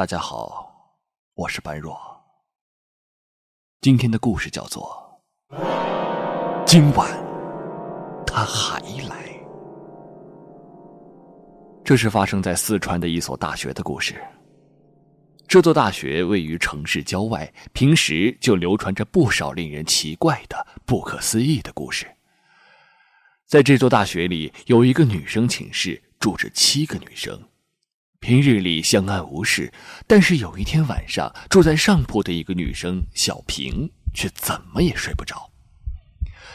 [0.00, 0.96] 大家好，
[1.34, 1.94] 我是般若。
[3.82, 5.20] 今天的故事叫做
[6.64, 7.06] 《今晚
[8.26, 9.16] 他还来》。
[11.84, 14.18] 这是发生在四川的一所大学的故事。
[15.46, 22.06] 这座大学位于城市郊外，平时就流传着不少令人奇怪的、不可思议的故事。
[23.44, 27.38] 在这座大学里，有一个女生寝室，住着七个女生。
[28.20, 29.72] 平日里相安无事，
[30.06, 35.50] 但是有一天晚上，住在上铺的一个女生小平却怎么也睡不着。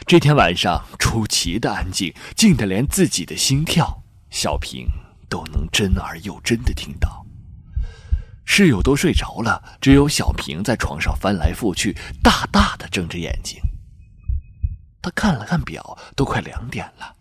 [0.06, 4.86] 这天晚上出奇的安静，静得连自己的心跳，小平
[5.28, 7.26] 都能真而又真的听到。
[8.44, 13.60] 室友都睡着了，只有小平在床上翻来覆去，大大的睁着眼睛。
[15.02, 17.16] 他看了看表，都快两点了。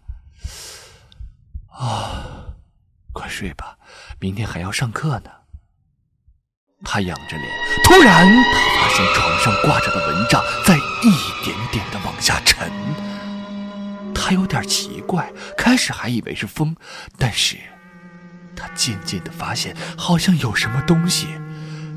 [1.69, 2.53] 啊，
[3.11, 3.75] 快睡吧。
[4.25, 5.29] 明天还要上课呢。
[6.83, 7.47] 他仰着脸，
[7.83, 12.71] 突然他发现床上挂着的蚊帐在一点点的往下沉。
[14.15, 16.75] 他有点奇怪，开始还以为是风，
[17.19, 17.55] 但是
[18.55, 21.27] 他渐渐的发现，好像有什么东西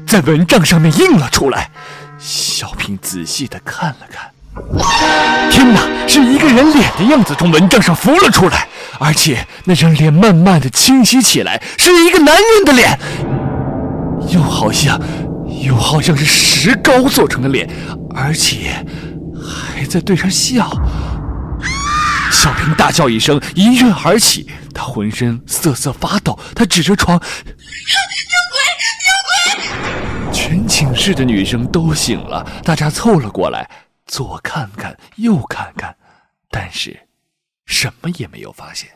[0.07, 1.70] 在蚊帐上面印了出来。
[2.19, 4.35] 小平仔细的看了看，
[5.51, 8.69] 天哪，是一个人脸的样子从蚊帐上浮了出来。
[9.01, 12.98] 而且那张脸慢慢的清晰起来，是一个男人的脸，
[14.29, 15.01] 又好像，
[15.64, 17.69] 又好像是石膏做成的脸，
[18.14, 18.84] 而且
[19.41, 20.69] 还在对他笑。
[22.33, 27.20] 小平大叫一声，一跃而起，他浑身瑟瑟发抖，他指着床：“，！”
[30.33, 33.69] 全寝室的女生都醒了，大家凑了过来，
[34.09, 35.97] 左看看，右看看，
[36.51, 37.05] 但是。
[37.67, 38.89] 什么也没有发现，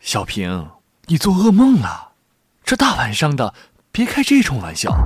[0.00, 0.70] 小平，
[1.04, 2.12] 你做噩梦了？
[2.64, 3.52] 这大晚上的，
[3.92, 4.96] 别开这种玩笑。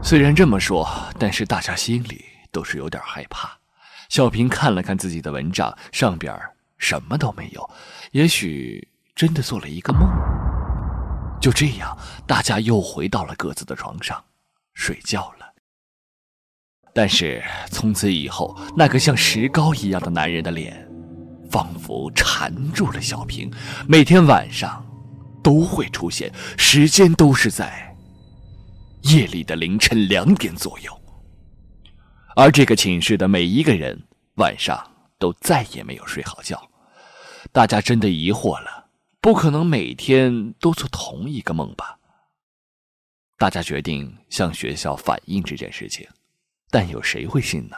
[0.00, 3.58] 虽然这么说，但是大家心里都是有点害怕。
[4.08, 6.32] 小平看了看自己的蚊帐，上边
[6.78, 7.68] 什么都没有，
[8.12, 8.86] 也许
[9.16, 10.08] 真的做了一个梦。
[11.40, 14.24] 就这样，大家又回到了各自的床上，
[14.74, 15.43] 睡觉了。
[16.94, 20.82] 但是从此以后，那个像石膏一样的男人的脸。
[21.50, 23.48] 仿佛缠住了小平，
[23.86, 24.84] 每天晚上
[25.40, 27.94] 都会出现，时间都是在
[29.02, 31.00] 夜里的凌晨两点左右。
[32.34, 33.96] 而这个寝室的每一个人
[34.38, 34.84] 晚上
[35.16, 36.60] 都再也没有睡好觉，
[37.52, 38.86] 大家真的疑惑了，
[39.20, 41.96] 不可能每天都做同一个梦吧？
[43.38, 46.04] 大家决定向学校反映这件事情，
[46.74, 47.76] 但有谁会信呢？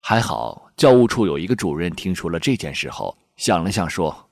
[0.00, 4.30] 还好，教务处有一个主任听说了这件事后，想了想说：“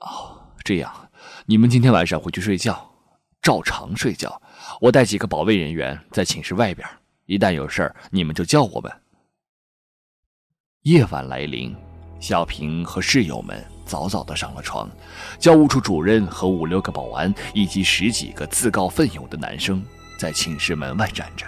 [0.00, 1.08] 哦，这样，
[1.46, 2.92] 你们今天晚上回去睡觉，
[3.40, 4.42] 照常睡觉。
[4.82, 6.86] 我带几个保卫人员在寝室外边，
[7.24, 8.92] 一旦有事儿，你们就叫我们。”
[10.84, 11.74] 夜晚来临，
[12.20, 14.90] 小平和室友们早早的上了床，
[15.38, 19.82] 教务处主任和五六个保安以及十几个自告奋勇的男生
[20.18, 21.46] 在寝室门外站着。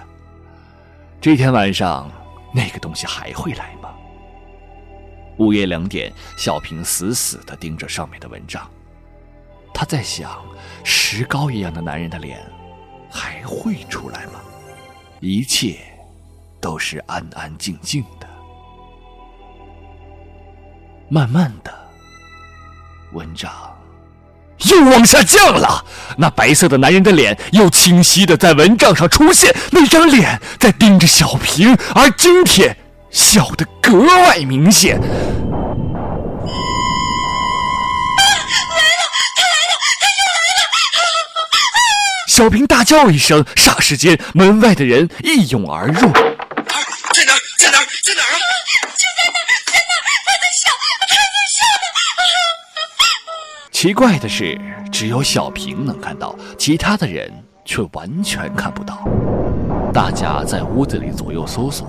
[1.24, 2.06] 这天晚上。
[2.52, 3.88] 那个东西还会来吗？
[5.38, 8.70] 午夜两点，小平死死的盯着上面的蚊帐，
[9.72, 10.44] 他在想：
[10.84, 12.38] 石膏一样的男人的脸
[13.10, 14.32] 还会出来吗？
[15.20, 15.78] 一切
[16.60, 18.28] 都是安安静静的。
[21.08, 21.74] 慢慢的，
[23.14, 23.73] 蚊帐
[24.74, 25.84] 又往下降了，
[26.18, 32.76] 那白色的男人的脸又清晰的在蚊帐上出现，那张脸在盯着小平，而今天
[33.10, 35.00] 笑得格外明显。
[42.28, 46.10] 小平大叫一声，霎时间，门外的人一涌而入。
[53.84, 54.58] 奇怪的是，
[54.90, 57.30] 只有小平能看到，其他的人
[57.66, 59.06] 却完全看不到。
[59.92, 61.86] 大家在屋子里左右搜索，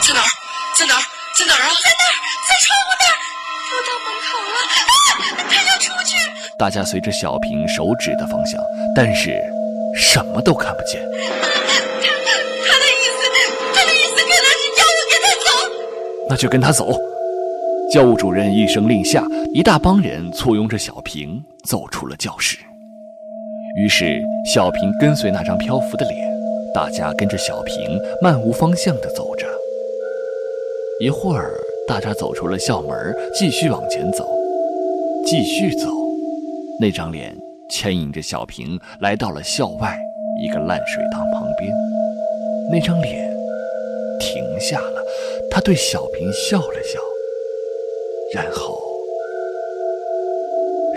[0.00, 0.30] 在哪儿？
[0.78, 1.02] 在哪儿？
[1.34, 1.58] 在哪儿？
[1.58, 1.74] 啊？
[1.82, 2.14] 在那儿，
[2.46, 3.18] 在窗户那儿，
[3.66, 4.62] 不到门口了。
[5.10, 5.42] 啊！
[5.50, 6.14] 他要出去。
[6.56, 8.60] 大家随着小平手指的方向，
[8.94, 9.36] 但是
[9.98, 11.02] 什么都看不见。
[11.10, 13.18] 他他的意思，
[13.74, 15.50] 他的意思可能是叫我跟他走。
[16.28, 16.96] 那就跟他走。
[17.92, 19.22] 教务主任一声令下，
[19.52, 22.56] 一大帮人簇拥着小平走出了教室。
[23.76, 26.26] 于是，小平跟随那张漂浮的脸，
[26.72, 27.76] 大家跟着小平
[28.22, 29.46] 漫无方向地走着。
[31.00, 34.26] 一会儿，大家走出了校门，继续往前走，
[35.26, 35.90] 继续走，
[36.80, 37.36] 那张脸
[37.68, 39.98] 牵引着小平来到了校外
[40.42, 41.70] 一个烂水塘旁边。
[42.70, 43.30] 那张脸
[44.18, 45.02] 停下了，
[45.50, 46.98] 他对小平笑了笑，
[48.34, 48.80] 然后，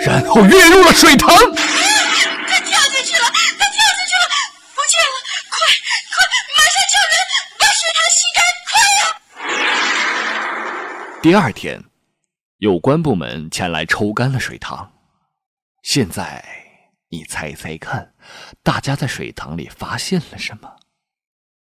[0.06, 1.28] 然后跃入了水塘。
[1.28, 4.32] 他跳进去了，他跳进去了，
[4.74, 5.16] 不见了！
[5.50, 5.54] 快
[6.14, 6.16] 快，
[6.56, 7.14] 马上叫人
[7.60, 8.38] 把水塘吸干！
[8.72, 9.04] 快呀！
[11.22, 11.84] 第二天，
[12.60, 14.94] 有关部门前来抽干了水塘。
[15.84, 16.44] 现在，
[17.10, 18.14] 你猜猜看，
[18.64, 20.78] 大家在水塘里发现了什么？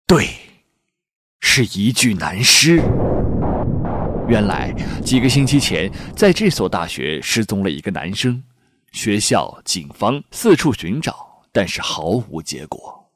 [0.07, 0.29] 对，
[1.41, 2.83] 是一具男尸。
[4.31, 4.73] 原来
[5.05, 8.41] 几个星期前，在这所大学失踪了一个男生，
[8.93, 13.11] 学校、警方四处寻找，但是毫无结果。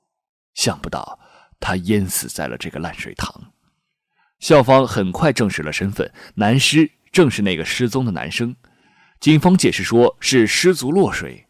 [0.55, 1.17] 想不到
[1.61, 3.33] 他淹死在了这个烂水塘。
[4.41, 8.57] 校方很快证实了身份，男尸正是那个失踪的男生。
[9.21, 11.47] 警方解释说是失足落水。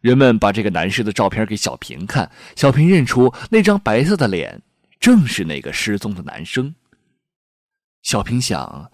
[0.00, 4.62] 人们把这个男尸的照片给小平看，小平认出那张白色的脸。
[4.98, 6.74] 正是那个失踪的男生。
[8.04, 8.92] 小平想，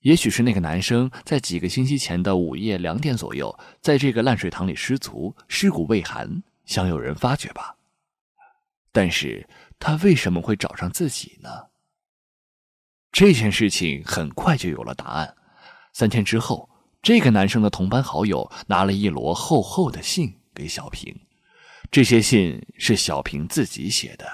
[0.00, 7.74] 也许是那个男生在几个星期前的午夜两点左右，在这个烂水塘里失足，尸骨未寒，想有人发觉吧。
[8.92, 11.48] 但是他为什么会找上自己呢？
[13.10, 15.34] 这件事情很快就有了答案。
[15.94, 16.68] 三天之后，
[17.00, 21.18] 这个男生的同班好友拿了一摞厚厚的信给小平，
[21.90, 24.26] 这些信是小平自己写的。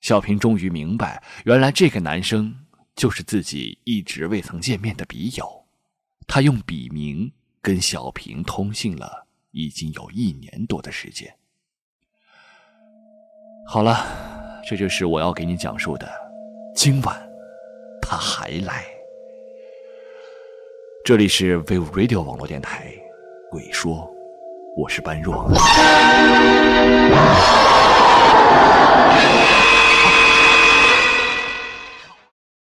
[0.00, 2.54] 小平终于明白，原来这个男生
[2.94, 5.64] 就是自己一直未曾见面的笔友。
[6.26, 11.34] 他用笔名跟小平通信了已经有一年多的时间。
[13.66, 16.08] 好了这就是我要给你讲述的。
[16.74, 17.28] 今晚
[18.00, 18.84] 他还来。
[21.04, 22.92] 这里是 vivo radio 网络电台
[23.50, 24.08] 鬼说
[24.76, 25.50] 我是般若。